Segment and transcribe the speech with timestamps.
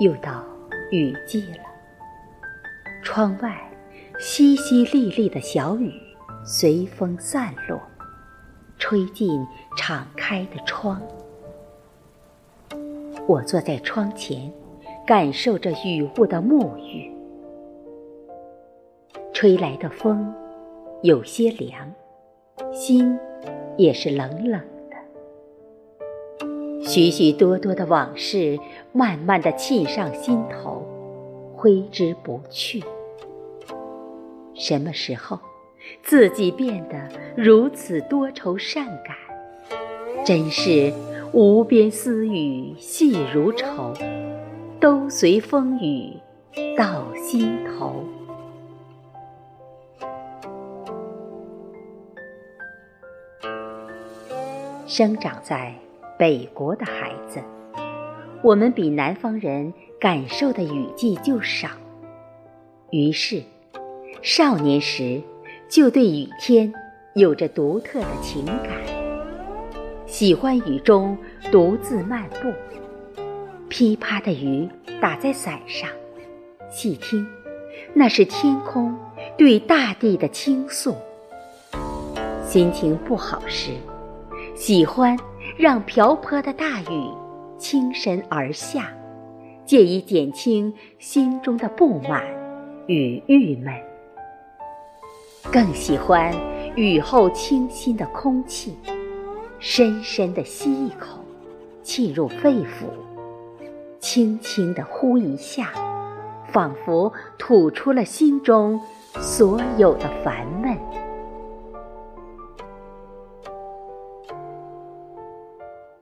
[0.00, 0.44] 又到
[0.92, 1.64] 雨季了，
[3.02, 3.58] 窗外
[4.20, 5.92] 淅淅沥沥的小雨
[6.44, 7.80] 随风散落，
[8.78, 9.44] 吹进
[9.76, 11.02] 敞开的窗。
[13.26, 14.52] 我坐在窗前，
[15.04, 17.12] 感受着雨雾的沐浴。
[19.32, 20.32] 吹来的风
[21.02, 21.92] 有些凉，
[22.72, 23.18] 心
[23.76, 24.60] 也是冷冷。
[26.88, 28.58] 许许多多的往事，
[28.94, 30.82] 慢慢的沁上心头，
[31.54, 32.82] 挥之不去。
[34.54, 35.38] 什么时候，
[36.02, 36.96] 自己变得
[37.36, 39.14] 如此多愁善感？
[40.24, 40.90] 真是
[41.34, 43.92] 无边丝雨细如愁，
[44.80, 46.14] 都随风雨
[46.74, 48.02] 到心头。
[54.86, 55.74] 生长在。
[56.18, 57.40] 北国的孩子，
[58.42, 61.68] 我们比南方人感受的雨季就少，
[62.90, 63.40] 于是
[64.20, 65.22] 少年时
[65.68, 66.74] 就对雨天
[67.14, 68.72] 有着独特的情感，
[70.06, 71.16] 喜欢雨中
[71.52, 72.52] 独自漫步，
[73.68, 74.68] 噼啪的雨
[75.00, 75.88] 打在伞上，
[76.68, 77.24] 细听，
[77.94, 78.92] 那是天空
[79.36, 80.96] 对大地的倾诉。
[82.44, 83.70] 心情不好时，
[84.56, 85.16] 喜欢。
[85.58, 87.10] 让瓢泼的大雨
[87.58, 88.92] 倾身而下，
[89.64, 92.22] 借以减轻心中的不满
[92.86, 93.74] 与郁闷。
[95.50, 96.32] 更喜欢
[96.76, 98.78] 雨后清新的空气，
[99.58, 101.18] 深深的吸一口，
[101.82, 102.86] 沁入肺腑，
[103.98, 105.72] 轻轻的呼一下，
[106.52, 108.80] 仿佛吐出了心中
[109.18, 110.78] 所有的烦闷。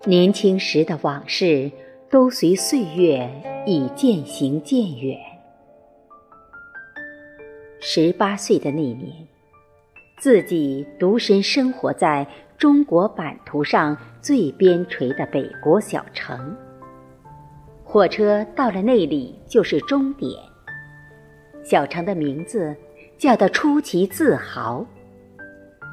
[0.06, 1.68] 年轻时的往事，
[2.08, 3.28] 都随岁月
[3.66, 5.18] 已渐行渐远。
[7.80, 9.26] 十八岁的那年，
[10.20, 12.24] 自己独身生活在
[12.56, 16.56] 中国版图上最边陲的北国小城。
[17.82, 20.30] 火车到了那里就是终点。
[21.64, 22.76] 小城的名字
[23.18, 24.86] 叫得出奇自豪，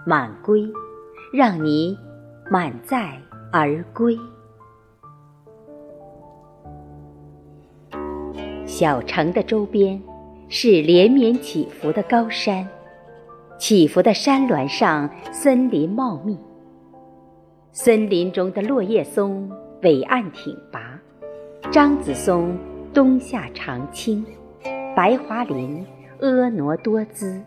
[0.05, 0.69] 满归，
[1.33, 1.97] 让你
[2.51, 3.19] 满载。
[3.55, 4.17] 而归。
[8.65, 10.01] 小城的周边
[10.49, 12.67] 是连绵起伏的高山，
[13.59, 16.35] 起伏的山峦上森林茂密。
[17.71, 19.51] 森林中的落叶松
[19.83, 20.99] 伟岸挺拔，
[21.71, 22.57] 樟子松
[22.91, 24.25] 冬夏常青，
[24.95, 25.85] 白桦林
[26.19, 27.39] 婀娜多姿。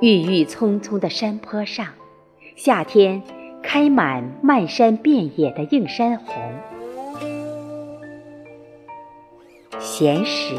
[0.00, 1.88] 郁郁葱葱的山坡上，
[2.56, 3.22] 夏天。
[3.70, 6.42] 开满漫山遍野的映山红，
[9.78, 10.54] 闲时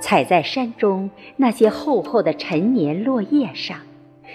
[0.00, 3.78] 踩在山中那些厚厚的陈年落叶上，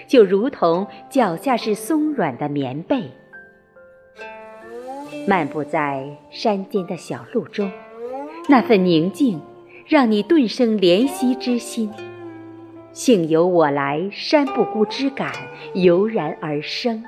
[0.06, 3.02] 就如同脚下是松软的棉被。
[5.28, 7.70] 漫步在山间的小路中，
[8.48, 9.42] 那份宁静，
[9.86, 11.90] 让你顿生怜惜之心，
[12.94, 15.30] 幸有我来山不孤之感
[15.74, 17.04] 油然而生。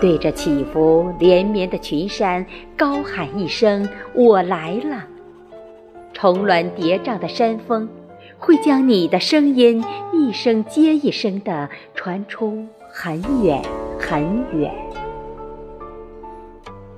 [0.00, 2.44] 对着起伏连绵的群山
[2.74, 5.06] 高喊一声：“我来了！”
[6.14, 7.86] 重峦叠嶂的山峰
[8.38, 13.62] 会将你的声音一声接一声地传出很远
[13.98, 14.72] 很远。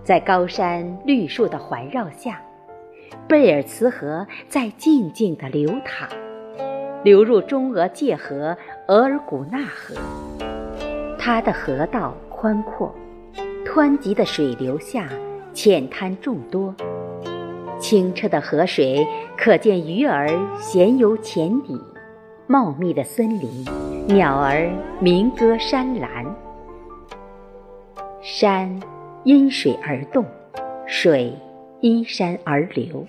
[0.04, 2.40] 在高山绿树的环绕下，
[3.28, 6.08] 贝尔茨河在静静地流淌，
[7.02, 9.96] 流入中俄界河额尔古纳河。
[11.18, 12.14] 它的河道。
[12.42, 12.92] 宽阔、
[13.64, 15.08] 湍急的水流下，
[15.54, 16.74] 浅滩众多。
[17.78, 19.06] 清澈的河水
[19.38, 20.28] 可见鱼儿
[20.58, 21.80] 闲游浅底，
[22.48, 23.64] 茂密的森林，
[24.08, 24.68] 鸟儿
[24.98, 26.34] 鸣歌山岚。
[28.20, 28.82] 山
[29.22, 30.26] 因水而动，
[30.84, 31.32] 水
[31.80, 33.06] 因山而流，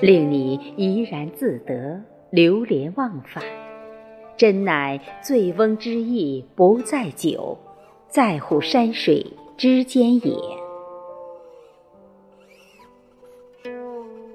[0.00, 2.00] 令你怡然自得，
[2.30, 3.44] 流连忘返。
[4.38, 7.58] 真乃醉翁之意不在酒。
[8.10, 9.24] 在乎山水
[9.56, 10.34] 之间也。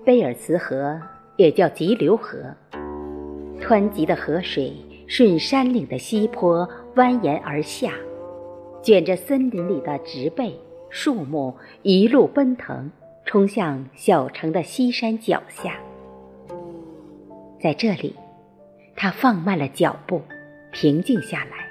[0.05, 0.97] 贝尔茨河
[1.35, 2.37] 也叫急流河，
[3.59, 4.73] 湍急的河水
[5.07, 7.91] 顺山岭的西坡蜿蜒而下，
[8.81, 10.57] 卷着森林里的植被、
[10.89, 12.89] 树木，一路奔腾，
[13.25, 15.77] 冲向小城的西山脚下。
[17.59, 18.15] 在这里，
[18.95, 20.21] 他放慢了脚步，
[20.71, 21.64] 平静下来，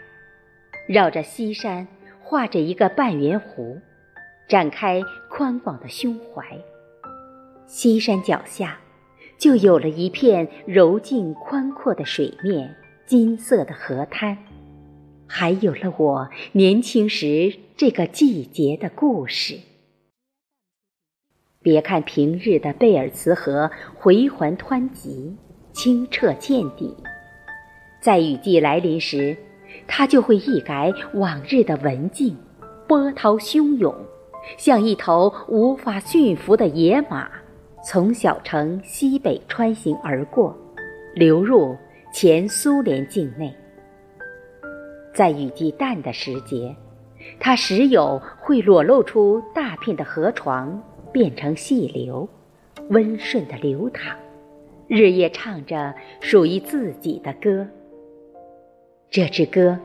[0.87, 1.87] 绕着西山。
[2.27, 3.79] 画着一个半圆弧，
[4.49, 6.43] 展开宽广的胸怀，
[7.67, 8.81] 西山脚下，
[9.39, 14.39] 就有了一片柔静宽阔的水面，金色的河滩，
[15.27, 19.59] 还有了我年轻时这个季节的故事。
[21.61, 25.37] 别看平日的贝尔茨河回环湍急，
[25.75, 26.97] 清澈见底，
[28.01, 29.37] 在雨季来临时，
[29.87, 32.37] 它就会一改往日的文静，
[32.87, 33.95] 波涛汹涌，
[34.57, 37.29] 像一头无法驯服的野马，
[37.85, 40.57] 从小城西北穿行而过，
[41.15, 41.77] 流入
[42.13, 43.55] 前苏联境内。
[45.13, 46.75] 在雨季淡的时节，
[47.39, 50.83] 它时有会裸露出大片的河床。
[51.13, 52.29] 变成细流，
[52.91, 54.17] 温顺的流淌，
[54.89, 57.65] 日夜唱着属于自己的歌。
[59.15, 59.79] 这支歌，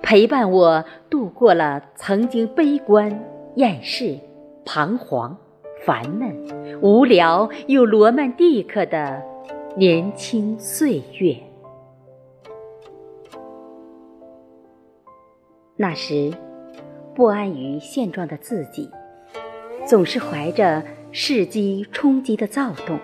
[0.00, 3.22] 陪伴我度过了曾经悲观、
[3.56, 4.18] 厌世、
[4.64, 5.36] 彷徨、
[5.84, 6.34] 烦闷、
[6.80, 9.22] 无聊又罗曼蒂克的
[9.76, 11.36] 年轻岁月。
[15.76, 16.32] 那时，
[17.14, 18.88] 不安于现状的自己。
[19.84, 22.98] 总是怀着世机冲击的躁动，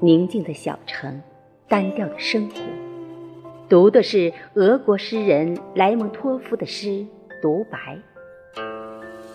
[0.00, 1.20] 宁静的小城，
[1.68, 2.54] 单调的生活，
[3.74, 6.90] 读的是俄国诗人莱蒙托夫的诗
[7.42, 7.98] 《独白》。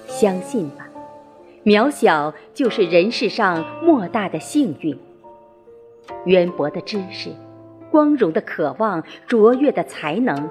[0.07, 0.88] 相信吧，
[1.65, 4.97] 渺小就是人世上莫大的幸运。
[6.24, 7.31] 渊博的知识，
[7.91, 10.50] 光荣的渴望，卓越的才能，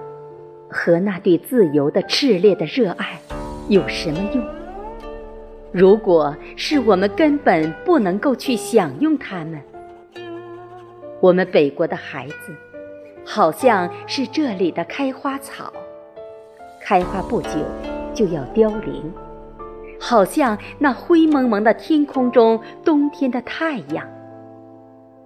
[0.68, 3.18] 和那对自由的炽烈的热爱，
[3.70, 4.44] 有什么用？
[5.72, 9.58] 如果是我们根本不能够去享用它们，
[11.20, 12.54] 我们北国的孩子，
[13.30, 15.70] 好像是这里的开花草，
[16.80, 17.50] 开花不久
[18.14, 19.12] 就要凋零，
[20.00, 24.08] 好像那灰蒙蒙的天空中冬天的太阳。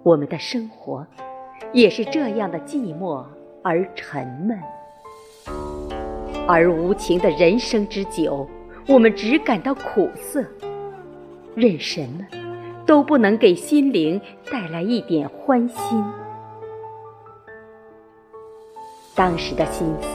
[0.02, 1.06] 我们的生活，
[1.72, 3.24] 也是这样的寂寞
[3.62, 4.58] 而沉闷，
[6.48, 8.50] 而无情的人生之久。
[8.88, 10.44] 我们只感到苦涩，
[11.54, 12.26] 任什么
[12.84, 14.20] 都不能给心灵
[14.50, 16.04] 带来一点欢心。
[19.14, 20.08] 当时的心思，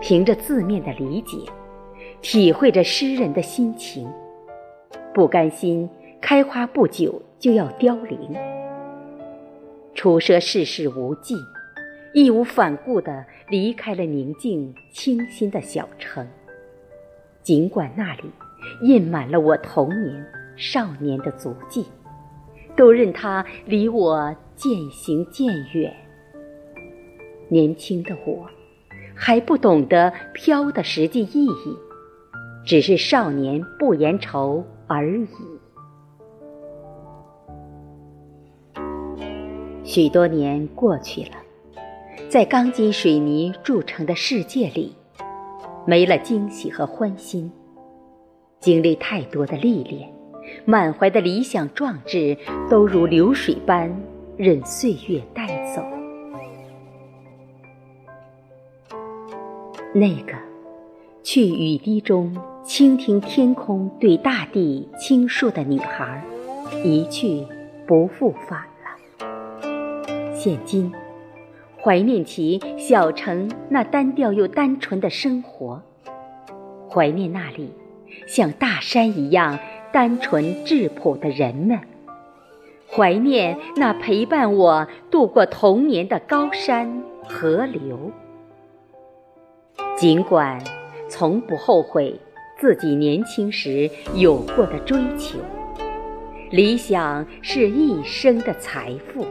[0.00, 1.38] 凭着字面的理解，
[2.22, 4.08] 体会着诗人的心情，
[5.12, 5.90] 不甘心
[6.20, 8.36] 开花不久就要凋零，
[9.94, 11.34] 初涉世事无际，
[12.14, 16.24] 义无反顾地离开了宁静清新的小城。
[17.42, 18.30] 尽管那里
[18.82, 20.24] 印满了我童年、
[20.54, 21.84] 少年的足迹，
[22.76, 25.92] 都任它离我渐行渐远。
[27.48, 28.46] 年轻的我，
[29.14, 31.76] 还不懂得飘的实际意义，
[32.64, 35.28] 只是少年不言愁而已。
[39.82, 41.30] 许多年过去了，
[42.28, 44.94] 在钢筋水泥铸成的世界里。
[45.86, 47.50] 没了惊喜和欢欣，
[48.60, 50.06] 经历太多的历练，
[50.66, 52.36] 满怀的理想壮志
[52.68, 53.90] 都如流水般
[54.36, 55.57] 任岁月带
[59.98, 60.34] 那个
[61.24, 66.22] 去雨滴中倾听天空对大地倾诉的女孩，
[66.84, 67.44] 一去
[67.84, 70.34] 不复返了。
[70.34, 70.92] 现今。
[71.80, 75.82] 怀念起小城那单调又单纯的生活，
[76.88, 77.72] 怀念那里
[78.26, 79.58] 像大山一样
[79.92, 81.78] 单纯质朴的人们，
[82.88, 88.12] 怀念那陪伴我度过童年的高山河流。
[89.98, 90.62] 尽管
[91.08, 92.14] 从不后悔
[92.56, 95.40] 自己年轻时有过的追求，
[96.52, 99.26] 理想是一生的财富。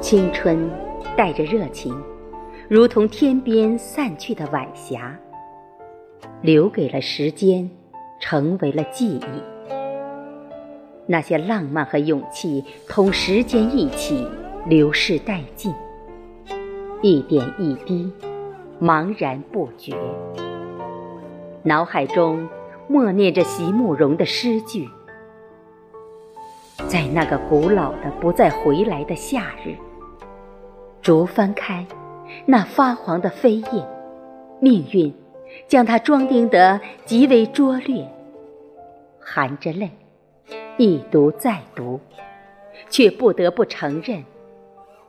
[0.00, 0.70] 青春
[1.14, 1.94] 带着热情，
[2.66, 5.14] 如同天边散去的晚霞，
[6.40, 7.70] 留给了时间，
[8.20, 9.51] 成为了记忆。
[11.06, 14.26] 那些浪漫和勇气，同时间一起
[14.66, 15.74] 流逝殆尽，
[17.02, 18.10] 一点一滴，
[18.80, 19.96] 茫然不觉。
[21.64, 22.48] 脑海中
[22.88, 24.88] 默念着席慕容的诗句，
[26.86, 29.74] 在那个古老的不再回来的夏日。
[31.00, 31.84] 逐翻开
[32.46, 33.84] 那发黄的扉页，
[34.60, 35.12] 命运
[35.66, 38.08] 将它装订得极为拙劣。
[39.18, 39.90] 含着泪，
[40.78, 42.00] 一读再读，
[42.88, 44.24] 却不得不承认，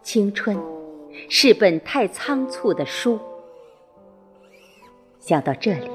[0.02, 0.58] 青春
[1.30, 3.18] 是本太仓促的书。
[5.20, 5.90] 想到这里，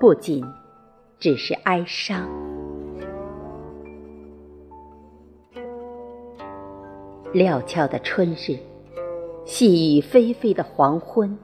[0.00, 0.44] 不仅
[1.20, 2.28] 只是哀伤。
[7.32, 8.58] 料峭的春日，
[9.44, 11.38] 细雨霏霏的黄昏，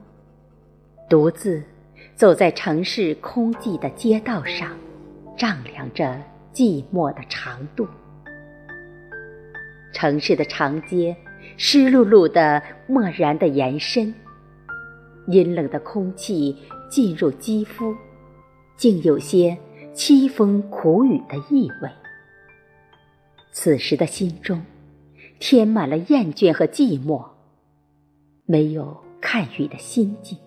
[1.09, 1.63] 独自
[2.15, 4.77] 走在城市空寂的街道上，
[5.37, 6.19] 丈量着
[6.53, 7.87] 寂寞的长度。
[9.91, 11.15] 城市的长街，
[11.57, 14.13] 湿漉漉的，漠然的延伸。
[15.27, 16.57] 阴冷的空气
[16.89, 17.95] 进入肌肤，
[18.75, 19.57] 竟有些
[19.93, 21.89] 凄风苦雨的意味。
[23.51, 24.61] 此时的心中，
[25.39, 27.25] 填满了厌倦和寂寞，
[28.45, 30.37] 没有看雨的心境，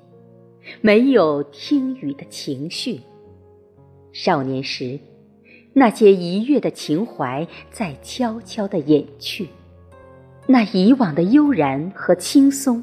[0.83, 3.01] 没有听雨的情绪。
[4.13, 4.99] 少年时。
[5.79, 9.47] 那些一跃的情怀在悄悄地隐去，
[10.47, 12.83] 那以往的悠然和轻松，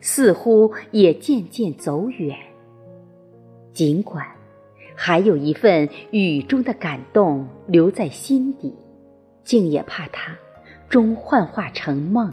[0.00, 2.36] 似乎也渐渐走远。
[3.72, 4.26] 尽管
[4.96, 8.74] 还有一份雨中的感动留在心底，
[9.44, 10.36] 竟也怕它
[10.88, 12.32] 终幻化成梦。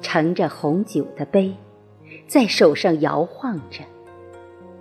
[0.00, 1.54] 盛着红酒的杯。
[2.26, 3.84] 在手上摇晃着，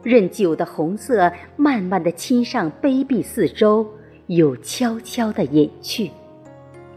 [0.04, 3.86] 任酒的红色慢慢的侵上杯壁四周，
[4.28, 6.10] 又悄悄的隐去，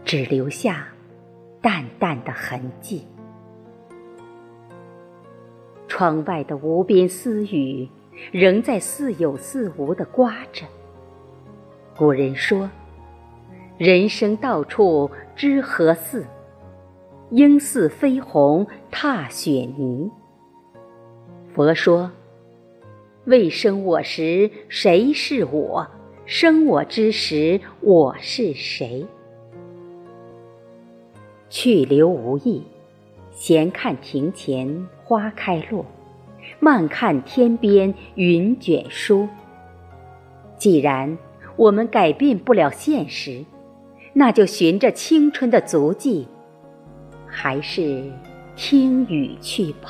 [0.03, 0.87] 只留下
[1.61, 3.05] 淡淡的痕迹。
[5.87, 7.87] 窗外的无边丝雨，
[8.31, 10.65] 仍在似有似无的刮着。
[11.95, 12.69] 古人说
[13.77, 16.25] ：“人生到处知何似？
[17.31, 20.09] 应似飞鸿踏雪泥。”
[21.59, 22.09] 佛说
[23.27, 25.85] ：“未生我时，谁是我？
[26.25, 29.05] 生我之时，我是谁？”
[31.51, 32.63] 去留无意，
[33.31, 35.85] 闲看庭前花开落，
[36.61, 39.27] 慢看天边云卷舒。
[40.57, 41.17] 既然
[41.57, 43.43] 我们改变不了现实，
[44.13, 46.25] 那就循着青春的足迹，
[47.27, 48.09] 还是
[48.55, 49.89] 听雨去吧。